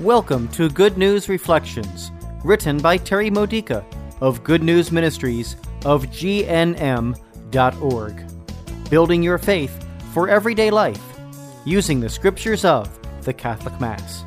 Welcome 0.00 0.48
to 0.52 0.70
Good 0.70 0.96
News 0.96 1.28
Reflections, 1.28 2.10
written 2.42 2.78
by 2.78 2.96
Terry 2.96 3.28
Modica 3.28 3.84
of 4.22 4.42
Good 4.42 4.62
News 4.62 4.90
Ministries 4.90 5.56
of 5.84 6.06
GNM.org. 6.06 7.14
Building 8.88 9.22
your 9.22 9.36
faith 9.36 9.86
for 10.14 10.30
everyday 10.30 10.70
life 10.70 11.02
using 11.66 12.00
the 12.00 12.08
scriptures 12.08 12.64
of 12.64 12.88
the 13.24 13.34
Catholic 13.34 13.78
Mass. 13.78 14.24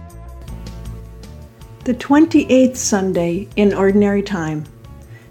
The 1.85 1.95
28th 1.95 2.77
Sunday 2.77 3.47
in 3.55 3.73
Ordinary 3.73 4.21
Time. 4.21 4.65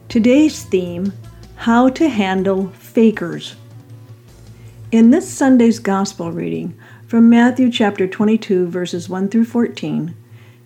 Today's 0.09 0.65
theme 0.65 1.13
How 1.55 1.89
to 1.91 2.09
Handle 2.09 2.67
Fakers. 2.71 3.55
In 4.91 5.11
this 5.11 5.33
Sunday's 5.33 5.79
Gospel 5.79 6.33
reading 6.33 6.75
from 7.07 7.31
Matthew 7.31 7.71
chapter 7.71 8.09
22, 8.09 8.67
verses 8.67 9.09
1 9.09 9.29
through 9.29 9.45
14, 9.45 10.17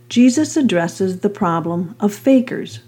Jesus 0.08 0.56
addresses 0.56 1.20
the 1.20 1.28
problem 1.28 1.96
of 1.98 2.14
fakers, 2.14 2.80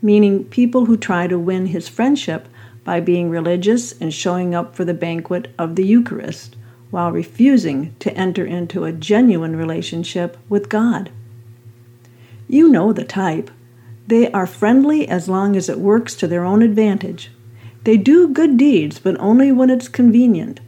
meaning 0.00 0.44
people 0.44 0.86
who 0.86 0.96
try 0.96 1.26
to 1.26 1.38
win 1.38 1.66
his 1.66 1.88
friendship 1.88 2.48
by 2.84 2.98
being 2.98 3.28
religious 3.28 3.92
and 4.00 4.12
showing 4.12 4.54
up 4.54 4.74
for 4.74 4.84
the 4.84 4.94
banquet 4.94 5.52
of 5.58 5.76
the 5.76 5.84
Eucharist 5.84 6.56
while 6.90 7.12
refusing 7.12 7.94
to 8.00 8.12
enter 8.14 8.44
into 8.44 8.84
a 8.84 8.92
genuine 8.92 9.56
relationship 9.56 10.36
with 10.48 10.68
God. 10.68 11.10
You 12.48 12.68
know 12.68 12.92
the 12.92 13.04
type. 13.04 13.50
They 14.06 14.30
are 14.32 14.46
friendly 14.46 15.08
as 15.08 15.28
long 15.28 15.56
as 15.56 15.68
it 15.68 15.78
works 15.78 16.14
to 16.16 16.26
their 16.26 16.44
own 16.44 16.62
advantage. 16.62 17.30
They 17.84 17.96
do 17.96 18.28
good 18.28 18.56
deeds, 18.56 18.98
but 18.98 19.18
only 19.18 19.52
when 19.52 19.70
it's 19.70 19.88
convenient. 19.88 20.60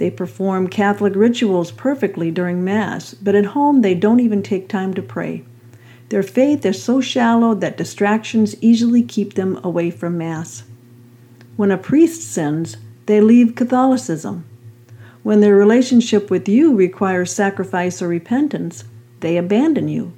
They 0.00 0.10
perform 0.10 0.68
Catholic 0.68 1.14
rituals 1.14 1.70
perfectly 1.70 2.30
during 2.30 2.64
Mass, 2.64 3.12
but 3.12 3.34
at 3.34 3.44
home 3.44 3.82
they 3.82 3.94
don't 3.94 4.18
even 4.18 4.42
take 4.42 4.66
time 4.66 4.94
to 4.94 5.02
pray. 5.02 5.44
Their 6.08 6.22
faith 6.22 6.64
is 6.64 6.82
so 6.82 7.02
shallow 7.02 7.52
that 7.56 7.76
distractions 7.76 8.56
easily 8.62 9.02
keep 9.02 9.34
them 9.34 9.60
away 9.62 9.90
from 9.90 10.16
Mass. 10.16 10.62
When 11.56 11.70
a 11.70 11.76
priest 11.76 12.22
sins, 12.22 12.78
they 13.04 13.20
leave 13.20 13.54
Catholicism. 13.54 14.46
When 15.22 15.42
their 15.42 15.54
relationship 15.54 16.30
with 16.30 16.48
you 16.48 16.74
requires 16.74 17.30
sacrifice 17.34 18.00
or 18.00 18.08
repentance, 18.08 18.84
they 19.20 19.36
abandon 19.36 19.88
you. 19.88 20.14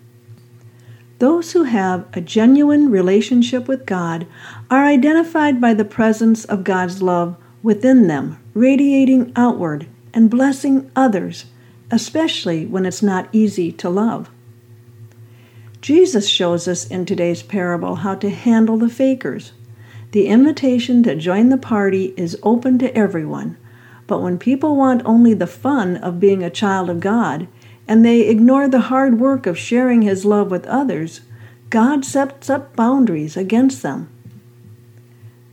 Those 1.18 1.50
who 1.50 1.64
have 1.64 2.06
a 2.12 2.20
genuine 2.20 2.88
relationship 2.88 3.66
with 3.66 3.84
God 3.84 4.28
are 4.70 4.84
identified 4.84 5.60
by 5.60 5.74
the 5.74 5.84
presence 5.84 6.44
of 6.44 6.62
God's 6.62 7.02
love 7.02 7.36
within 7.64 8.06
them, 8.06 8.38
radiating 8.54 9.32
outward 9.36 9.86
and 10.12 10.30
blessing 10.30 10.90
others, 10.94 11.46
especially 11.90 12.66
when 12.66 12.86
it's 12.86 13.02
not 13.02 13.28
easy 13.32 13.72
to 13.72 13.88
love. 13.88 14.30
Jesus 15.80 16.28
shows 16.28 16.68
us 16.68 16.86
in 16.86 17.04
today's 17.04 17.42
parable 17.42 17.96
how 17.96 18.14
to 18.14 18.30
handle 18.30 18.76
the 18.76 18.88
fakers. 18.88 19.52
The 20.12 20.26
invitation 20.26 21.02
to 21.02 21.16
join 21.16 21.48
the 21.48 21.56
party 21.56 22.14
is 22.16 22.38
open 22.42 22.78
to 22.78 22.96
everyone, 22.96 23.56
but 24.06 24.20
when 24.20 24.38
people 24.38 24.76
want 24.76 25.02
only 25.04 25.34
the 25.34 25.46
fun 25.46 25.96
of 25.96 26.20
being 26.20 26.42
a 26.42 26.50
child 26.50 26.90
of 26.90 27.00
God, 27.00 27.48
and 27.88 28.04
they 28.04 28.28
ignore 28.28 28.68
the 28.68 28.82
hard 28.82 29.18
work 29.18 29.46
of 29.46 29.58
sharing 29.58 30.02
His 30.02 30.24
love 30.24 30.50
with 30.50 30.66
others, 30.66 31.22
God 31.70 32.04
sets 32.04 32.48
up 32.50 32.76
boundaries 32.76 33.36
against 33.36 33.82
them. 33.82 34.08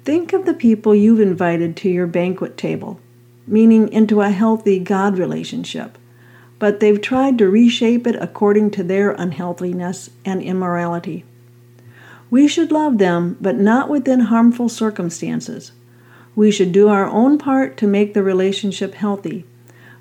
Think 0.10 0.34
of 0.34 0.46
the 0.46 0.56
people 0.56 0.96
you've 0.96 1.20
invited 1.20 1.78
to 1.78 1.88
your 1.88 2.08
banquet 2.08 2.58
table, 2.58 3.00
meaning 3.46 3.94
into 3.94 4.22
a 4.22 4.32
healthy 4.32 4.80
God 4.80 5.20
relationship, 5.20 6.00
but 6.58 6.80
they've 6.80 7.00
tried 7.00 7.38
to 7.38 7.48
reshape 7.48 8.08
it 8.08 8.16
according 8.16 8.72
to 8.72 8.84
their 8.84 9.12
unhealthiness 9.12 10.10
and 10.26 10.42
immorality. 10.42 11.26
We 12.32 12.48
should 12.48 12.72
love 12.72 12.98
them, 12.98 13.38
but 13.40 13.58
not 13.60 13.88
within 13.88 14.22
harmful 14.22 14.68
circumstances. 14.68 15.74
We 16.36 16.50
should 16.50 16.72
do 16.72 16.88
our 16.88 17.06
own 17.06 17.38
part 17.38 17.78
to 17.78 17.86
make 17.86 18.16
the 18.16 18.24
relationship 18.24 18.96
healthy, 18.96 19.46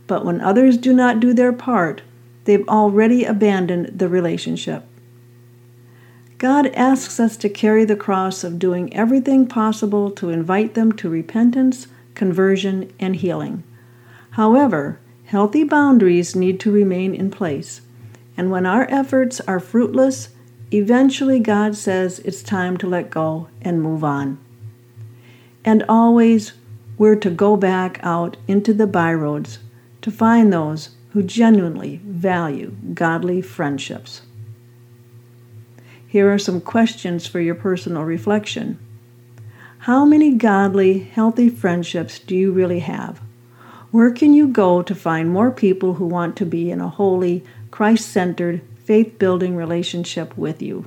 but 0.07 0.25
when 0.25 0.41
others 0.41 0.79
do 0.79 0.95
not 0.95 1.21
do 1.21 1.35
their 1.35 1.53
part, 1.53 2.01
they've 2.45 2.67
already 2.67 3.27
abandoned 3.27 3.99
the 3.99 4.09
relationship. 4.09 4.87
God 6.39 6.69
asks 6.69 7.19
us 7.19 7.37
to 7.39 7.49
carry 7.49 7.85
the 7.85 7.97
cross 7.97 8.45
of 8.45 8.61
doing 8.61 8.95
everything 8.95 9.49
possible 9.49 10.09
to 10.13 10.31
invite 10.31 10.75
them 10.75 10.93
to 10.93 11.11
repentance, 11.11 11.89
conversion, 12.15 12.93
and 13.01 13.17
healing. 13.17 13.65
However, 14.31 15.01
healthy 15.25 15.65
boundaries 15.65 16.37
need 16.37 16.61
to 16.61 16.71
remain 16.71 17.13
in 17.13 17.33
place, 17.33 17.81
and 18.37 18.53
when 18.53 18.67
our 18.67 18.87
efforts 18.89 19.41
are 19.43 19.59
fruitless, 19.59 20.29
eventually 20.73 21.41
God 21.41 21.75
says 21.75 22.21
it's 22.21 22.43
time 22.45 22.77
to 22.77 22.87
let 22.87 23.11
go 23.11 23.49
and 23.61 23.83
move 23.83 24.05
on. 24.05 24.39
And 25.65 25.85
always, 25.89 26.53
we're 26.99 27.17
to 27.17 27.31
go 27.31 27.57
back 27.57 27.99
out 28.05 28.37
into 28.47 28.73
the 28.73 28.87
byroads 28.87 29.59
to 30.03 30.13
find 30.13 30.53
those 30.53 30.91
who 31.11 31.23
genuinely 31.25 32.01
value 32.05 32.77
godly 32.95 33.43
friendships. 33.43 34.23
Here 36.09 36.33
are 36.33 36.39
some 36.39 36.63
questions 36.63 37.27
for 37.27 37.39
your 37.39 37.55
personal 37.55 38.03
reflection. 38.03 38.79
How 39.81 40.07
many 40.07 40.35
godly, 40.35 41.01
healthy 41.01 41.51
friendships 41.51 42.19
do 42.19 42.35
you 42.35 42.51
really 42.51 42.79
have? 42.79 43.21
Where 43.91 44.11
can 44.11 44.33
you 44.33 44.49
go 44.49 44.81
to 44.81 44.95
find 44.95 45.29
more 45.29 45.51
people 45.51 45.95
who 45.95 46.07
want 46.07 46.35
to 46.37 46.47
be 46.47 46.71
in 46.71 46.81
a 46.81 46.89
holy, 46.89 47.45
Christ 47.71 48.09
centered, 48.09 48.63
faith 48.83 49.19
building 49.19 49.55
relationship 49.55 50.35
with 50.35 50.63
you? 50.63 50.87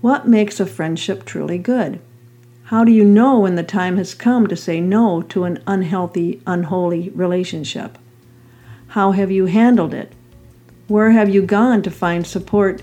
What 0.00 0.26
makes 0.26 0.58
a 0.58 0.66
friendship 0.66 1.24
truly 1.24 1.58
good? 1.58 2.00
How 2.64 2.82
do 2.82 2.90
you 2.90 3.04
know 3.04 3.38
when 3.38 3.54
the 3.54 3.62
time 3.62 3.98
has 3.98 4.14
come 4.14 4.48
to 4.48 4.56
say 4.56 4.80
no 4.80 5.22
to 5.22 5.44
an 5.44 5.62
unhealthy, 5.64 6.42
unholy 6.44 7.10
relationship? 7.10 7.98
How 8.88 9.12
have 9.12 9.30
you 9.30 9.46
handled 9.46 9.94
it? 9.94 10.12
Where 10.88 11.12
have 11.12 11.32
you 11.32 11.40
gone 11.40 11.82
to 11.82 11.90
find 11.92 12.26
support 12.26 12.82